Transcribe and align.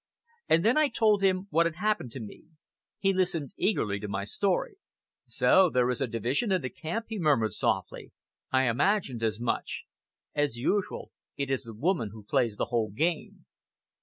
And 0.49 0.65
then 0.65 0.79
I 0.79 0.87
told 0.87 1.21
him 1.21 1.45
what 1.51 1.67
had 1.67 1.75
happened 1.75 2.11
to 2.13 2.19
me. 2.19 2.45
He 2.97 3.13
listened 3.13 3.51
eagerly 3.55 3.99
to 3.99 4.07
my 4.07 4.23
story. 4.23 4.77
"So 5.27 5.69
there 5.69 5.87
is 5.91 6.01
a 6.01 6.07
division 6.07 6.51
in 6.51 6.63
the 6.63 6.71
camp," 6.71 7.05
he 7.09 7.19
murmured 7.19 7.53
softly. 7.53 8.11
"I 8.51 8.63
imagined 8.63 9.21
as 9.21 9.39
much. 9.39 9.83
As 10.33 10.57
usual, 10.57 11.11
it 11.37 11.51
is 11.51 11.65
the 11.65 11.75
woman 11.75 12.09
who 12.13 12.23
plays 12.23 12.57
the 12.57 12.65
whole 12.73 12.89
game." 12.89 13.45